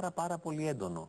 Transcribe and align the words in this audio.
πάρα 0.00 0.12
πάρα 0.12 0.38
πολύ 0.38 0.66
έντονο. 0.66 1.08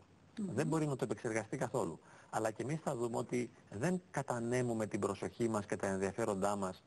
Δεν 0.53 0.67
μπορεί 0.67 0.87
να 0.87 0.95
το 0.95 1.03
επεξεργαστεί 1.03 1.57
καθόλου. 1.57 1.99
Αλλά 2.29 2.51
και 2.51 2.63
εμείς 2.63 2.79
θα 2.79 2.95
δούμε 2.95 3.17
ότι 3.17 3.49
δεν 3.69 4.01
κατανέμουμε 4.11 4.87
την 4.87 4.99
προσοχή 4.99 5.49
μας 5.49 5.65
και 5.65 5.75
τα 5.75 5.87
ενδιαφέροντά 5.87 6.55
μας 6.55 6.83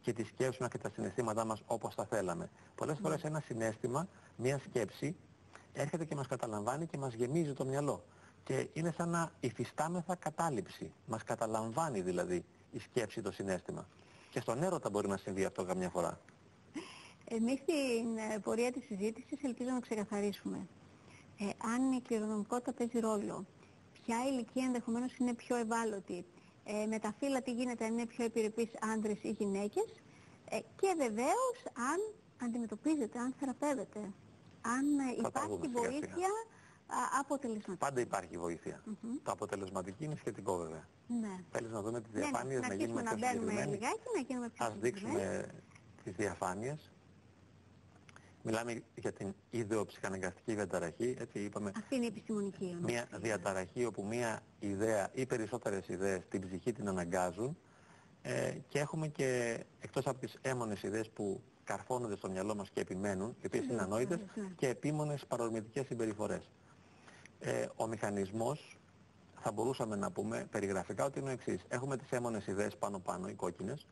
και 0.00 0.12
τη 0.12 0.24
σκέψη 0.24 0.62
μας 0.62 0.70
και 0.70 0.78
τα 0.78 0.90
συναισθήματά 0.90 1.44
μας 1.44 1.62
όπως 1.66 1.94
θα 1.94 2.04
θέλαμε. 2.04 2.50
Πολλές 2.74 2.98
φορές 3.02 3.24
ένα 3.24 3.40
συνέστημα, 3.40 4.08
μια 4.36 4.58
σκέψη, 4.58 5.16
έρχεται 5.72 6.04
και 6.04 6.14
μας 6.14 6.26
καταλαμβάνει 6.26 6.86
και 6.86 6.98
μας 6.98 7.14
γεμίζει 7.14 7.52
το 7.52 7.64
μυαλό. 7.64 8.04
Και 8.44 8.68
είναι 8.72 8.92
σαν 8.96 9.08
να 9.08 9.30
υφιστάμεθα 9.40 10.14
κατάληψη. 10.14 10.92
Μας 11.06 11.22
καταλαμβάνει 11.22 12.00
δηλαδή 12.00 12.44
η 12.70 12.78
σκέψη, 12.78 13.22
το 13.22 13.32
συνέστημα. 13.32 13.88
Και 14.30 14.40
στον 14.40 14.62
έρωτα 14.62 14.90
μπορεί 14.90 15.08
να 15.08 15.16
συμβεί 15.16 15.44
αυτό 15.44 15.64
καμιά 15.64 15.88
φορά. 15.88 16.20
Εμείς 17.24 17.58
στην 17.58 18.16
ε, 18.16 18.38
πορεία 18.38 18.72
της 18.72 18.84
συζήτησης 18.84 19.42
ελπίζω 19.42 19.70
να 19.70 19.80
ξεκαθαρίσουμε. 19.80 20.66
Ε, 21.44 21.66
αν 21.74 21.92
η 21.92 22.00
κληρονομικότητα 22.00 22.72
παίζει 22.72 22.98
ρόλο, 22.98 23.46
ποια 23.92 24.16
ηλικία 24.28 24.64
ενδεχομένως 24.64 25.16
είναι 25.16 25.34
πιο 25.34 25.56
ευάλωτη, 25.56 26.24
ε, 26.64 26.86
με 26.86 26.98
τα 26.98 27.14
φύλλα 27.18 27.42
τι 27.42 27.52
γίνεται, 27.52 27.84
αν 27.84 27.92
είναι 27.92 28.06
πιο 28.06 28.24
επιρρεπείς 28.24 28.70
άντρες 28.80 29.22
ή 29.22 29.30
γυναίκες 29.30 30.02
ε, 30.48 30.58
και 30.58 30.94
βεβαίως 30.96 31.56
αν 31.92 32.14
αντιμετωπίζεται, 32.42 33.18
αν 33.18 33.34
θεραπεύεται, 33.38 34.00
αν 34.60 34.98
ε, 34.98 35.26
υπάρχει 35.26 35.68
βοήθεια 35.68 36.28
αποτελεσματική. 37.20 37.78
Πάντα 37.78 38.00
υπάρχει 38.00 38.38
βοήθεια. 38.38 38.82
Το 39.22 39.32
αποτελεσματική 39.32 40.04
είναι 40.04 40.16
σχετικό 40.16 40.56
βέβαια. 40.56 40.88
Ναι. 41.06 41.38
Θέλεις 41.50 41.70
να 41.70 41.82
δούμε 41.82 42.00
τις 42.00 42.12
ναι, 42.12 42.20
ναι. 42.20 42.26
διαφάνειες, 42.26 42.60
να, 42.60 42.68
να 42.68 42.74
γίνουμε 42.74 43.02
πιο 43.02 43.10
συγκεκριμένοι. 43.10 43.58
Να 43.58 43.66
λιγάκι, 43.66 44.08
να 44.14 44.20
γίνουμε 44.20 44.48
πιο 44.48 44.66
Ας 44.66 44.74
δείξουμε 44.78 45.48
τις 46.04 46.12
διαφάνειες. 46.14 46.93
Μιλάμε 48.46 48.82
για 48.94 49.12
την 49.12 49.34
ιδεοψυχαναγκαστική 49.50 50.54
διαταραχή, 50.54 51.16
έτσι 51.18 51.38
είπαμε. 51.38 51.72
Αυτή 51.76 51.94
είναι 51.94 52.04
η 52.04 52.08
επιστημονική. 52.08 52.76
Μια 52.82 53.08
διαταραχή 53.12 53.84
όπου 53.84 54.04
μια 54.04 54.42
ιδέα 54.58 55.10
ή 55.12 55.26
περισσότερες 55.26 55.88
ιδέες 55.88 56.28
την 56.28 56.40
ψυχή 56.40 56.72
την 56.72 56.88
αναγκάζουν 56.88 57.56
ε, 58.22 58.52
και 58.68 58.78
έχουμε 58.78 59.08
και 59.08 59.58
εκτός 59.80 60.06
από 60.06 60.18
τις 60.18 60.38
έμονες 60.42 60.82
ιδέες 60.82 61.10
που 61.10 61.42
καρφώνονται 61.64 62.16
στο 62.16 62.30
μυαλό 62.30 62.54
μας 62.54 62.70
και 62.70 62.80
επιμένουν, 62.80 63.36
οι 63.40 63.46
οποίες 63.46 63.64
είναι 63.66 63.82
ανόητες, 63.82 64.18
ναι. 64.34 64.44
και 64.56 64.68
επίμονες 64.68 65.26
παρορμητικές 65.26 65.86
συμπεριφορές. 65.86 66.50
Ε, 67.40 67.66
ο 67.76 67.86
μηχανισμός 67.86 68.78
θα 69.40 69.52
μπορούσαμε 69.52 69.96
να 69.96 70.10
πούμε 70.10 70.46
περιγραφικά 70.50 71.04
ότι 71.04 71.18
είναι 71.18 71.28
ο 71.28 71.32
εξής. 71.32 71.64
Έχουμε 71.68 71.96
τις 71.96 72.10
έμονες 72.10 72.46
ιδέες 72.46 72.76
πάνω-πάνω, 72.76 73.28
οι 73.28 73.34
κόκκινες, 73.34 73.86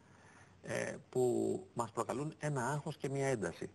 ε, 0.62 0.96
που 1.10 1.66
μας 1.74 1.90
προκαλούν 1.90 2.34
ένα 2.38 2.68
άγχος 2.68 2.96
και 2.96 3.08
μια 3.08 3.26
ένταση. 3.26 3.70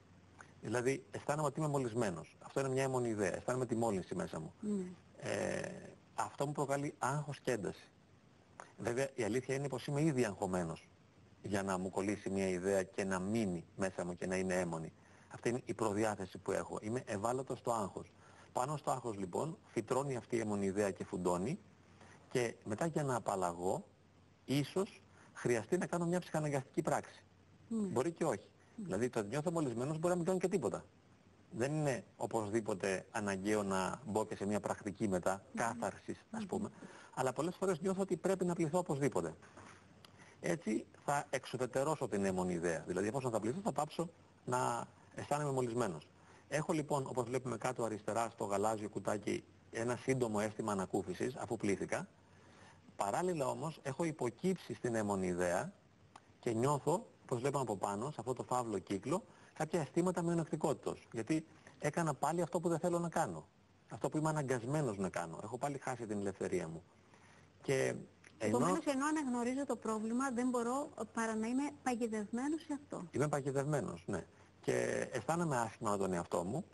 Δηλαδή 0.62 1.06
αισθάνομαι 1.12 1.48
ότι 1.48 1.60
είμαι 1.60 1.70
μολυσμένος. 1.70 2.38
Αυτό 2.40 2.60
είναι 2.60 2.70
μια 2.70 2.84
αιμονή 2.84 3.10
ιδέα. 3.10 3.36
Αισθάνομαι 3.36 3.66
τη 3.66 3.76
μόλυνση 3.76 4.16
μέσα 4.16 4.40
μου. 4.40 4.54
Ναι. 4.60 5.32
Ε, 5.32 5.72
αυτό 6.14 6.46
μου 6.46 6.52
προκαλεί 6.52 6.94
άγχος 6.98 7.40
και 7.40 7.52
ένταση. 7.52 7.92
Βέβαια 8.78 9.10
η 9.16 9.24
αλήθεια 9.24 9.56
είναι 9.56 9.68
πως 9.68 9.88
είμαι 9.88 10.02
ήδη 10.02 10.26
αγχωμένος 10.26 10.88
για 11.42 11.64
να 11.64 11.78
μου 11.78 11.90
κολλήσει 11.90 12.30
μια 12.30 12.48
ιδέα 12.48 12.84
και 12.84 13.04
να 13.04 13.20
μείνει 13.20 13.66
μέσα 13.76 14.06
μου 14.06 14.16
και 14.16 14.28
να 14.28 14.36
είναι 14.36 14.60
έμονη. 14.60 14.94
Αυτή 15.28 15.50
είναι 15.50 15.62
η 15.66 15.74
προδιάθεση 15.74 16.38
που 16.38 16.52
έχω. 16.52 16.78
Είμαι 16.82 17.04
ευάλωτος 17.06 17.60
στο 17.60 17.72
άγχος. 17.72 18.12
Πάνω 18.54 18.78
στο 18.78 18.92
άγχος 18.92 19.18
λοιπόν 19.18 19.58
φυτρώνει 19.66 20.16
αυτή 20.16 20.36
η 20.36 20.40
αιμονή 20.40 20.66
ιδέα 20.66 20.92
και 20.92 21.04
φουντώνει 21.04 21.60
και 22.30 22.56
μετά 22.64 22.86
για 22.86 23.04
να 23.04 23.16
απαλλαγώ 23.16 23.86
ίσως 24.46 25.02
χρειαστεί 25.34 25.78
να 25.78 25.86
κάνω 25.86 26.06
μια 26.06 26.20
ψυχαναγκαστική 26.20 26.82
πράξη. 26.82 27.24
Ναι. 27.68 27.88
Μπορεί 27.88 28.12
και 28.12 28.26
όχι. 28.26 28.48
Δηλαδή 28.78 29.10
το 29.10 29.24
νιώθω 29.24 29.52
μολυσμένος 29.52 29.98
μπορεί 29.98 30.10
να 30.10 30.16
μην 30.16 30.26
κάνω 30.26 30.40
και 30.40 30.48
τίποτα. 30.48 30.84
Δεν 31.52 31.74
είναι 31.74 32.04
οπωσδήποτε 32.16 33.06
αναγκαίο 33.12 33.64
να 33.64 34.02
μπω 34.06 34.26
και 34.26 34.36
σε 34.36 34.46
μια 34.46 34.60
πρακτική 34.60 35.08
μετά, 35.08 35.44
κάθαρσης 35.56 36.26
ας 36.32 36.46
πούμε, 36.46 36.70
αλλά 37.14 37.34
πολλές 37.34 37.56
φορές 37.56 37.80
νιώθω 37.80 38.02
ότι 38.02 38.18
πρέπει 38.18 38.46
να 38.46 38.54
πληθώ 38.54 38.80
οπωσδήποτε. 38.80 39.36
Έτσι 40.40 40.86
θα 41.06 41.26
εξουδετερώσω 41.30 42.08
την 42.08 42.26
αίμονη 42.26 42.54
ιδέα. 42.54 42.84
Δηλαδή 42.88 43.08
εφόσον 43.08 43.32
θα 43.32 43.40
πληθώ 43.40 43.60
θα 43.62 43.72
πάψω 43.72 44.10
να 44.46 44.88
αισθάνομαι 45.16 45.52
μολυσμένος. 45.52 46.08
Έχω 46.48 46.74
λοιπόν, 46.74 47.06
όπως 47.08 47.26
βλέπουμε 47.26 47.58
κάτω 47.58 47.84
αριστερά 47.84 48.30
στο 48.30 48.46
γαλάζιο 48.46 48.90
κουτάκι, 48.90 49.44
ένα 49.72 49.96
σύντομο 49.96 50.38
αίσθημα 50.42 50.72
ανακούφισης 50.72 51.36
αφού 51.36 51.58
πλήθηκα. 51.58 52.08
Παράλληλα 52.96 53.48
όμως 53.48 53.80
έχω 53.84 54.04
υποκύψει 54.04 54.74
στην 54.74 54.96
αίμονη 54.96 55.28
ιδέα 55.28 55.74
και 56.40 56.52
νιώθω 56.52 57.08
όπως 57.30 57.42
βλέπαμε 57.42 57.64
από 57.64 57.78
πάνω, 57.78 58.12
σε 58.12 58.16
αυτό 58.20 58.34
το 58.34 58.44
φαύλο 58.44 58.80
κύκλο, 58.80 59.24
κάποια 59.54 59.80
αισθήματα 59.80 60.22
μειονεκτικότητος. 60.22 61.08
Γιατί 61.12 61.46
έκανα 61.80 62.14
πάλι 62.14 62.42
αυτό 62.42 62.60
που 62.60 62.70
δεν 62.70 62.80
θέλω 62.80 63.00
να 63.00 63.10
κάνω. 63.10 63.48
Αυτό 63.90 64.10
που 64.10 64.18
είμαι 64.18 64.30
αναγκασμένος 64.30 64.98
να 64.98 65.10
κάνω. 65.10 65.40
Έχω 65.44 65.58
πάλι 65.58 65.78
χάσει 65.78 66.06
την 66.06 66.20
ελευθερία 66.20 66.68
μου. 66.68 66.84
Και 67.62 67.96
ενώ... 68.38 68.58
Επομένως, 68.58 68.86
ενώ 68.86 69.06
αναγνωρίζω 69.06 69.66
το 69.66 69.76
πρόβλημα, 69.76 70.32
δεν 70.32 70.50
μπορώ 70.50 70.90
παρά 71.14 71.36
να 71.36 71.48
είμαι 71.48 71.72
παγιδευμένος 71.84 72.62
σε 72.62 72.74
αυτό. 72.74 73.08
Είμαι 73.12 73.28
παγιδευμένος, 73.28 74.04
ναι. 74.08 74.26
Και 74.62 75.08
αισθάνομαι 75.12 75.58
άσχημα 75.58 75.92
με 75.92 75.98
τον 75.98 76.14
εαυτό 76.14 76.44
μου 76.44 76.66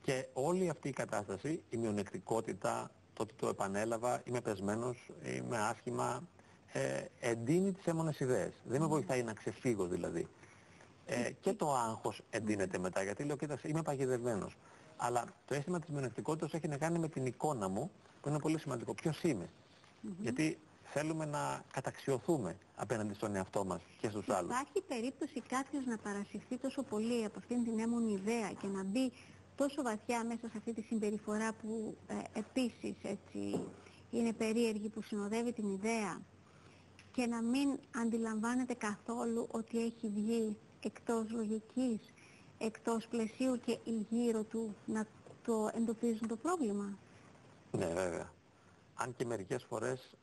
και 0.00 0.26
όλη 0.32 0.68
αυτή 0.68 0.88
η 0.88 0.92
κατάσταση, 0.92 1.62
η 1.70 1.76
μειονεκτικότητα, 1.76 2.90
το 3.12 3.22
ότι 3.22 3.34
το 3.34 3.48
επανέλαβα, 3.48 4.20
είμαι 4.24 4.40
πεσμένος, 4.40 5.10
είμαι 5.36 5.58
άσχημα, 5.58 6.28
ε, 6.72 7.04
εντείνει 7.20 7.72
τις 7.72 7.86
έμονες 7.86 8.20
ιδέες. 8.20 8.52
Δεν 8.64 8.80
με 8.80 8.86
βοηθάει 8.86 9.22
να 9.22 9.32
ξεφύγω 9.32 9.86
δηλαδή. 9.86 10.28
Ε, 11.06 11.30
και 11.40 11.52
το 11.52 11.74
άγχος 11.74 12.20
εντείνεται 12.30 12.78
μετά, 12.78 13.02
γιατί 13.02 13.24
λέω, 13.24 13.36
κοίταξε, 13.36 13.68
είμαι 13.68 13.82
παγιδευμένος. 13.82 14.56
Αλλά 14.96 15.24
το 15.46 15.54
αίσθημα 15.54 15.80
της 15.80 15.88
μειονεκτικότητας 15.88 16.52
έχει 16.52 16.68
να 16.68 16.76
κάνει 16.76 16.98
με 16.98 17.08
την 17.08 17.26
εικόνα 17.26 17.68
μου, 17.68 17.90
που 18.20 18.28
είναι 18.28 18.38
πολύ 18.38 18.58
σημαντικό. 18.58 18.94
Ποιος 18.94 19.22
είμαι. 19.22 19.48
Γιατί 20.20 20.58
θέλουμε 20.82 21.24
να 21.24 21.64
καταξιωθούμε 21.72 22.56
απέναντι 22.76 23.14
στον 23.14 23.34
εαυτό 23.34 23.64
μας 23.64 23.80
και 24.00 24.08
στους 24.08 24.28
άλλους. 24.28 24.50
Υπάρχει 24.50 24.82
περίπτωση 24.88 25.40
κάποιος 25.40 25.84
να 25.86 25.96
παρασυρθεί 25.98 26.56
τόσο 26.56 26.82
πολύ 26.82 27.24
από 27.24 27.38
αυτήν 27.38 27.64
την 27.64 27.78
έμονη 27.78 28.12
ιδέα 28.12 28.52
και 28.52 28.66
να 28.66 28.84
μπει 28.84 29.12
τόσο 29.56 29.82
βαθιά 29.82 30.24
μέσα 30.24 30.48
σε 30.48 30.56
αυτή 30.56 30.72
τη 30.72 30.82
συμπεριφορά 30.82 31.52
που 31.52 31.96
ε, 32.06 32.38
επίσης 32.38 32.94
έτσι, 33.02 33.64
είναι 34.10 34.32
περίεργη 34.32 34.88
που 34.88 35.02
συνοδεύει 35.02 35.52
την 35.52 35.68
ιδέα; 35.72 36.20
Και 37.12 37.26
να 37.26 37.42
μην 37.42 37.78
αντιλαμβάνεται 37.96 38.74
καθόλου 38.74 39.48
ότι 39.50 39.84
έχει 39.84 40.08
βγει 40.08 40.56
εκτός 40.80 41.30
λογικής, 41.30 42.12
εκτός 42.58 43.06
πλαισίου 43.06 43.60
και 43.64 43.78
γύρω 44.08 44.42
του 44.42 44.76
να 44.86 45.06
το 45.44 45.70
εντοπίζουν 45.74 46.28
το 46.28 46.36
πρόβλημα. 46.36 46.98
Ναι 47.70 47.86
βέβαια. 47.86 48.32
Αν 48.94 49.14
και 49.16 49.24
μερικές 49.24 49.64
φορές 49.64 50.16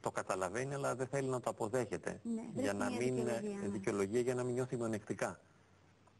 το 0.00 0.10
καταλαβαίνει 0.10 0.74
αλλά 0.74 0.94
δεν 0.94 1.06
θέλει 1.06 1.28
να 1.28 1.40
το 1.40 1.50
αποδέχεται 1.50 2.20
ναι, 2.22 2.62
για 2.62 2.72
να 2.72 2.90
μην 2.90 3.14
δικαιολογία, 3.14 3.58
ναι. 3.62 3.68
δικαιολογία 3.68 4.20
για 4.20 4.34
να 4.34 4.42
μην 4.42 4.54
νιώθει 4.54 4.76
μειονεκτικά. 4.76 5.40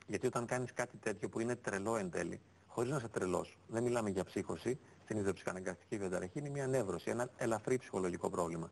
Γιατί 0.06 0.26
όταν 0.26 0.46
κάνεις 0.46 0.72
κάτι 0.72 0.96
τέτοιο 0.96 1.28
που 1.28 1.40
είναι 1.40 1.56
τρελό 1.56 1.96
εν 1.96 2.10
τέλει, 2.10 2.40
χωρίς 2.66 2.90
να 2.90 2.98
σε 2.98 3.08
τρελός, 3.08 3.58
δεν 3.68 3.82
μιλάμε 3.82 4.10
για 4.10 4.24
ψύχωση, 4.24 4.78
στην 5.02 5.18
ιδεοψυχαναγκαστική 5.18 5.96
διαταραχή 5.96 6.38
είναι 6.38 6.48
μια 6.48 6.66
νεύρωση, 6.66 7.10
ένα 7.10 7.30
ελαφρύ 7.36 7.78
ψυχολογικό 7.78 8.30
πρόβλημα 8.30 8.70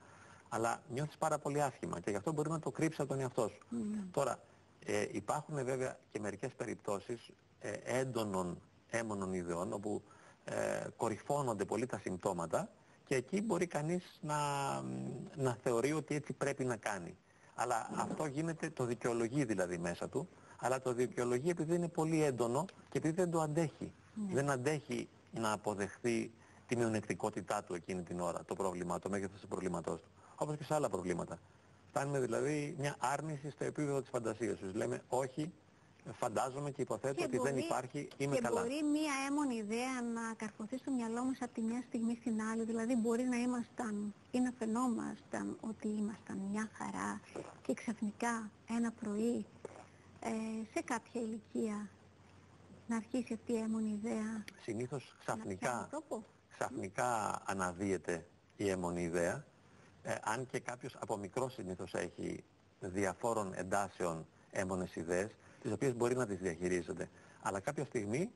αλλά 0.54 0.82
νιώθεις 0.88 1.16
πάρα 1.16 1.38
πολύ 1.38 1.62
άσχημα 1.62 2.00
και 2.00 2.10
γι' 2.10 2.16
αυτό 2.16 2.32
μπορεί 2.32 2.50
να 2.50 2.59
το 2.59 2.70
κρύψει 2.70 3.00
από 3.00 3.10
τον 3.10 3.20
εαυτό 3.20 3.48
σου. 3.48 3.59
Τώρα, 4.10 4.38
ε, 4.84 5.06
υπάρχουν 5.10 5.65
βέβαια 5.65 5.98
και 6.10 6.20
μερικές 6.20 6.53
περιπτώσεις 6.53 7.31
ε, 7.60 7.72
έντονων 7.84 8.60
έμονων 8.91 9.32
ιδεών 9.32 9.72
όπου 9.72 10.03
ε, 10.44 10.84
κορυφώνονται 10.97 11.65
πολύ 11.65 11.87
τα 11.87 11.98
συμπτώματα 11.98 12.69
και 13.04 13.15
εκεί 13.15 13.42
μπορεί 13.42 13.66
κανείς 13.66 14.19
να, 14.20 14.37
να 15.37 15.59
θεωρεί 15.62 15.92
ότι 15.92 16.15
έτσι 16.15 16.32
πρέπει 16.32 16.65
να 16.65 16.76
κάνει. 16.76 17.16
Αλλά 17.54 17.91
αυτό 17.94 18.26
γίνεται, 18.26 18.71
το 18.71 18.84
δικαιολογεί 18.84 19.44
δηλαδή 19.44 19.78
μέσα 19.78 20.09
του, 20.09 20.28
αλλά 20.59 20.81
το 20.81 20.92
δικαιολογεί 20.92 21.50
επειδή 21.50 21.75
είναι 21.75 21.88
πολύ 21.88 22.22
έντονο 22.22 22.65
και 22.65 22.98
επειδή 22.98 23.15
δεν 23.15 23.31
το 23.31 23.41
αντέχει. 23.41 23.92
Ναι. 24.15 24.34
Δεν 24.34 24.50
αντέχει 24.50 25.09
να 25.31 25.53
αποδεχθεί 25.53 26.32
τη 26.66 26.77
μειονεκτικότητά 26.77 27.62
του 27.65 27.74
εκείνη 27.74 28.03
την 28.03 28.21
ώρα, 28.21 28.45
το 28.45 28.54
πρόβλημα, 28.54 28.98
το 28.98 29.09
μέγεθος 29.10 29.41
του 29.41 29.48
προβλήματός 29.48 30.01
του 30.01 30.09
όπως 30.36 30.57
και 30.57 30.65
σε 30.65 30.75
άλλα 30.75 30.89
προβλήματα. 30.89 31.39
Φτάνουμε 31.89 32.21
δηλαδή 32.21 32.75
μια 32.78 32.97
άρνηση 32.98 33.51
στο 33.51 33.65
επίπεδο 33.65 34.01
της 34.01 34.10
φαντασίας 34.10 34.59
τους. 34.59 34.75
Λέμε 34.75 35.03
όχι, 35.09 35.53
φαντάζομαι 36.13 36.71
και 36.71 36.83
υποθέτω 36.83 37.15
και 37.15 37.25
ότι 37.25 37.36
μπορεί, 37.36 37.51
δεν 37.51 37.59
υπάρχει, 37.59 38.09
είμαι 38.16 38.34
και 38.34 38.41
καλά. 38.41 38.63
Και 38.63 38.69
μπορεί 38.69 38.83
μία 38.83 39.13
έμονη 39.28 39.54
ιδέα 39.54 40.03
να 40.15 40.34
καρποθεί 40.36 40.78
στο 40.78 40.91
μυαλό 40.91 41.25
μας 41.25 41.39
από 41.41 41.54
τη 41.54 41.60
μια 41.60 41.83
στιγμή 41.86 42.16
στην 42.21 42.42
άλλη. 42.42 42.65
Δηλαδή 42.65 42.97
μπορεί 42.97 43.22
να 43.22 43.36
ήμασταν 43.36 44.15
ή 44.31 44.41
να 44.41 44.53
φαινόμασταν 44.59 45.57
ότι 45.60 45.89
ήμασταν 45.89 46.37
μια 46.51 46.69
χαρά 46.72 47.21
και 47.63 47.75
ξαφνικά 47.75 48.51
ένα 48.69 48.92
πρωί 49.01 49.47
ε, 50.21 50.30
σε 50.75 50.83
κάποια 50.84 51.21
ηλικία 51.21 51.89
να 52.87 52.97
αρχίσει 52.97 53.33
αυτή 53.33 53.53
η 53.53 53.57
έμονη 53.57 54.01
ιδέα. 54.03 54.45
Συνήθως 54.63 55.16
ξαφνικά, 55.21 55.89
ξαφνικά 56.48 57.42
αναδύεται 57.47 58.27
η 58.57 58.69
έμονη 58.69 59.03
ιδέα 59.03 59.45
ε, 60.06 60.15
αν 60.22 60.47
και 60.47 60.59
κάποιος 60.59 60.97
από 60.98 61.16
μικρός 61.16 61.53
συνήθως 61.53 61.95
έχει 61.95 62.45
διαφόρων 62.80 63.53
εντάσεων 63.54 64.27
έμονες 64.51 64.97
ιδέες, 64.97 65.30
τις 65.60 65.72
οποίες 65.72 65.95
μπορεί 65.95 66.16
να 66.16 66.27
τις 66.27 66.39
διαχειρίζεται. 66.39 67.09
Αλλά 67.42 67.60
κάποια 67.60 67.84
στιγμή 67.84 68.30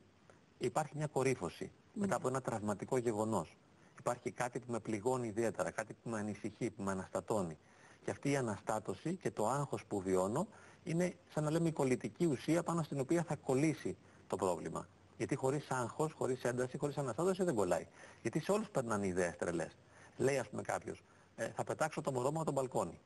υπάρχει 0.58 0.96
μια 0.96 1.06
κορύφωση. 1.06 1.70
μετά 1.92 2.16
από 2.16 2.28
ένα 2.28 2.40
τραυματικό 2.40 2.98
γεγονός. 2.98 3.56
Υπάρχει 3.98 4.30
κάτι 4.30 4.58
που 4.58 4.72
με 4.72 4.80
πληγώνει 4.80 5.26
ιδιαίτερα, 5.26 5.70
κάτι 5.70 5.92
που 6.02 6.10
με 6.10 6.18
ανησυχεί, 6.18 6.70
που 6.70 6.82
με 6.82 6.90
αναστατώνει. 6.90 7.58
Και 8.04 8.10
αυτή 8.10 8.30
η 8.30 8.36
αναστάτωση 8.36 9.14
και 9.16 9.30
το 9.30 9.48
άγχος 9.48 9.84
που 9.84 10.00
βιώνω 10.00 10.46
είναι 10.84 11.14
σαν 11.34 11.44
να 11.44 11.50
λέμε 11.50 11.68
η 11.68 11.72
κολλητική 11.72 12.26
ουσία 12.26 12.62
πάνω 12.62 12.82
στην 12.82 13.00
οποία 13.00 13.22
θα 13.22 13.36
κολλήσει 13.36 13.96
το 14.26 14.36
πρόβλημα. 14.36 14.88
Γιατί 15.16 15.34
χωρίς 15.34 15.70
άγχος, 15.70 16.12
χωρίς 16.12 16.44
ένταση, 16.44 16.78
χωρίς 16.78 16.98
αναστάτωση 16.98 17.44
δεν 17.44 17.54
κολλάει. 17.54 17.86
Γιατί 18.22 18.40
σε 18.40 18.52
όλους 18.52 18.68
περνάνε 18.68 19.06
ιδέες 19.06 19.36
τρελές. 19.36 19.76
Λέει 20.16 20.38
ας 20.38 20.48
πούμε 20.48 20.62
κάποιος, 20.62 21.02
ε, 21.38 21.48
θα 21.54 21.64
πετάξω 21.64 22.00
το 22.00 22.12
μωρό 22.12 22.30
μου 22.30 22.36
από 22.36 22.44
τον 22.44 22.54
μπαλκόνι. 22.54 23.00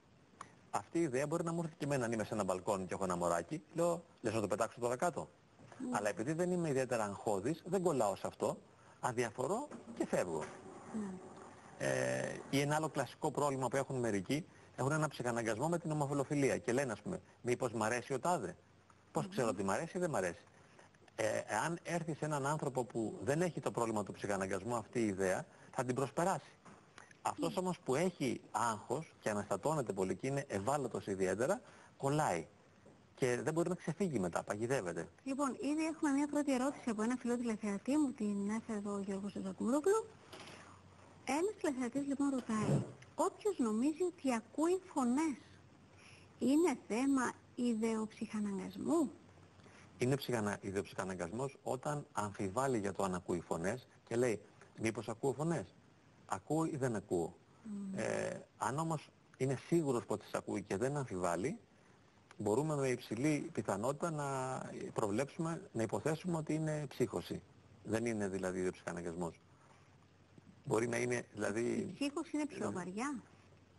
Αυτή 0.71 0.99
η 0.99 1.03
ιδέα 1.03 1.27
μπορεί 1.27 1.45
να 1.45 1.53
μου 1.53 1.61
έρθει 1.63 1.75
και 1.77 1.85
εμένα 1.85 2.05
αν 2.05 2.13
είμαι 2.13 2.25
σε 2.25 2.35
ένα 2.35 2.45
μπαλκόνι 2.45 2.87
και 2.87 2.95
έχω 2.95 3.05
ένα 3.05 3.17
μωράκι. 3.17 3.63
Λέω, 3.75 4.03
λες 4.21 4.35
να 4.35 4.41
το 4.41 4.47
πετάξω 4.47 4.81
τώρα 4.81 4.97
κάτω. 4.97 5.29
Αλλά 5.91 6.09
επειδή 6.09 6.33
δεν 6.33 6.51
είμαι 6.51 6.69
ιδιαίτερα 6.69 7.05
αγχώδης, 7.05 7.63
δεν 7.67 7.83
κολλάω 7.83 8.17
σε 8.17 8.27
αυτό, 8.27 8.59
αδιαφορώ 9.01 9.69
και 9.99 10.07
φεύγω. 10.07 10.45
Ε, 11.79 12.37
ή 12.51 12.61
ένα 12.61 12.77
άλλο 12.77 12.89
κλασικό 12.89 13.31
πρόβλημα 13.31 13.69
που 13.69 13.77
έχουν 13.77 13.97
μερικοί, 13.97 14.47
έχουν 14.77 14.93
ένα 14.93 15.09
ψυχαναγκασμό 15.09 15.69
με 15.69 15.79
την 15.79 15.91
ομοφιλοφιλία 15.91 16.59
και 16.59 16.73
λένε 16.73 16.93
ας 16.93 17.01
πούμε, 17.03 17.21
μήπως 17.41 17.73
μ' 17.73 17.83
αρέσει 17.83 18.13
ο 18.13 18.19
τάδε; 18.19 18.57
Πώς 19.13 19.29
ξέρω 19.29 19.49
ότι 19.49 19.63
μ' 19.63 19.71
αρέσει 19.71 19.97
ή 19.97 20.01
δεν 20.01 20.11
μ' 20.11 20.17
αρέσει. 20.17 20.45
Ε, 21.15 21.41
εάν 21.47 21.79
έρθει 21.83 22.15
σε 22.15 22.25
έναν 22.25 22.47
άνθρωπο 22.47 22.85
που 22.85 23.19
δεν 23.23 23.43
έχει 23.43 23.61
το 23.61 23.71
πρόβλημα 23.71 24.03
του 24.03 24.13
ψυχαναγκασμού 24.13 24.75
αυτή 24.75 25.01
η 25.01 25.07
ιδέα, 25.07 25.47
θα 25.71 25.85
την 25.85 25.95
προσπεράσει. 25.95 26.51
Αυτός 27.23 27.57
όμως 27.57 27.79
που 27.79 27.95
έχει 27.95 28.41
άγχος 28.51 29.13
και 29.21 29.31
αναστατώνεται 29.31 29.93
πολύ 29.93 30.17
και 30.17 30.27
είναι 30.27 30.45
ευάλωτος 30.49 31.07
ιδιαίτερα, 31.07 31.61
κολλάει. 31.97 32.47
Και 33.15 33.41
δεν 33.43 33.53
μπορεί 33.53 33.69
να 33.69 33.75
ξεφύγει 33.75 34.19
μετά, 34.19 34.43
παγιδεύεται. 34.43 35.09
Λοιπόν, 35.25 35.57
ήδη 35.61 35.85
έχουμε 35.85 36.11
μια 36.11 36.27
πρώτη 36.27 36.55
ερώτηση 36.55 36.91
από 36.91 37.03
ένα 37.03 37.17
φιλό 37.17 37.37
τηλεθεατή 37.37 37.97
μου, 37.97 38.13
την 38.13 38.51
έφερε 38.51 38.79
εδώ 38.79 38.95
ο 38.95 38.99
Γιώργος 38.99 39.37
Ζακουμρούκλου. 39.43 40.07
Ένας 41.25 41.55
τηλεθεατής 41.61 42.07
λοιπόν 42.07 42.31
ρωτάει, 42.31 42.83
όποιος 43.15 43.59
νομίζει 43.59 44.03
ότι 44.03 44.35
ακούει 44.35 44.81
φωνές, 44.95 45.37
είναι 46.39 46.79
θέμα 46.89 47.33
ιδεοψυχαναγκασμού; 47.55 49.11
Είναι 49.99 50.17
ψυχανα... 50.17 50.59
ιδεοψυχαναγκασμός 50.61 51.57
όταν 51.63 52.07
αμφιβάλλει 52.13 52.79
για 52.79 52.93
το 52.93 53.03
αν 53.05 53.15
ακούει 53.15 53.41
φωνές 53.41 53.89
και 54.05 54.17
λέει 54.17 54.41
μήπως 54.81 55.09
ακούω 55.09 55.33
φωνές, 55.33 55.75
ακούω 56.33 56.65
ή 56.65 56.77
δεν 56.77 56.97
ακούω. 56.97 57.37
Ε, 57.95 58.39
αν 58.59 58.79
όμως 58.79 59.09
είναι 59.37 59.59
σίγουρος 59.67 60.05
πως 60.07 60.19
τις 60.19 60.35
ακούει 60.35 60.63
και 60.63 60.77
δεν 60.77 60.97
αμφιβάλλει, 60.97 61.59
μπορούμε 62.37 62.77
με 62.77 62.89
υψηλή 62.89 63.51
πιθανότητα 63.53 64.11
να 64.11 64.61
προβλέψουμε, 64.93 65.69
να 65.73 65.83
υποθέσουμε 65.83 66.37
ότι 66.37 66.55
είναι 66.55 66.87
ψύχωση. 66.89 67.43
Δεν 67.85 68.07
είναι 68.07 68.29
δηλαδή 68.29 68.59
ιδεοψυχαναγκασμός. 68.59 69.41
Μπορεί 70.65 70.89
να 70.89 70.97
είναι 70.97 71.27
δηλαδή... 71.33 71.61
Η 71.61 71.93
ψύχωση 71.95 72.31
είναι 72.35 72.47
πιο 72.47 72.73
βαριά. 72.73 73.23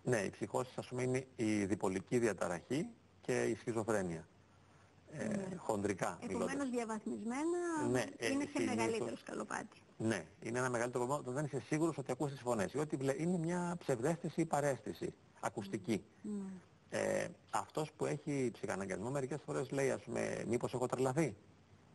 Ναι, 0.03 0.17
η 0.17 0.29
ψυχώση 0.29 0.71
ας 0.75 0.87
πούμε 0.87 1.01
είναι 1.03 1.25
η 1.35 1.65
διπολική 1.65 2.17
διαταραχή 2.19 2.87
και 3.21 3.43
η 3.43 3.55
σχιζοφρένεια. 3.55 4.27
Ε, 5.11 5.27
Ναι. 5.27 5.55
χοντρικά 5.57 6.17
μιλώντας. 6.21 6.47
Επομένως 6.47 6.69
διαβαθμισμένα 6.73 7.87
Ναι, 7.91 7.99
ε, 8.17 8.31
είναι 8.31 8.43
σε 8.43 8.49
συνήθως- 8.51 8.75
μεγαλύτερο 8.75 9.15
σκαλοπάτι. 9.17 9.77
Ναι, 9.97 10.25
είναι 10.39 10.59
ένα 10.59 10.69
μεγαλύτερο 10.69 11.05
πρόβλημα 11.05 11.19
όταν 11.19 11.33
δεν 11.33 11.45
είσαι 11.45 11.65
σίγουρος 11.67 11.97
ότι 11.97 12.11
ακούς 12.11 12.31
τις 12.31 12.39
φωνές. 12.41 12.73
Ή 12.73 12.77
ότι 12.77 12.95
βλέ- 12.95 13.19
είναι 13.19 13.37
μια 13.37 13.75
ψευδέστηση 13.79 14.41
ή 14.41 14.45
παρέστηση, 14.45 15.13
ακουστική. 15.39 16.03
Ναι. 16.21 16.31
Ε, 16.89 17.27
αυτός 17.49 17.91
που 17.91 18.05
έχει 18.05 18.49
ψυχαναγκασμό 18.53 19.09
μερικές 19.09 19.41
φορές 19.45 19.71
λέει 19.71 19.91
ας 19.91 20.01
πούμε 20.03 20.43
μήπως 20.47 20.73
έχω 20.73 20.85
τρελαθεί, 20.85 21.35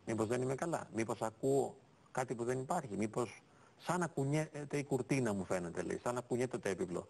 μήπως 0.07 0.27
δεν 0.27 0.43
είμαι 0.43 0.55
καλά, 0.55 0.89
μήπως 0.95 1.23
ακούω 1.23 1.77
κάτι 2.11 2.35
που 2.35 2.45
δεν 2.45 2.59
υπάρχει, 2.59 2.97
μήπως 2.97 3.43
σαν 3.77 4.01
να 4.01 4.07
κουνιέται 4.07 4.79
η 4.79 4.85
κουρτίνα 4.85 5.33
μου 5.33 5.45
φαίνεται 5.45 5.83
λέει, 5.83 5.99
σαν 6.03 6.15
να 6.15 6.21
κουνιέται 6.21 6.59
το 6.59 6.69
έπιπλο. 6.69 7.09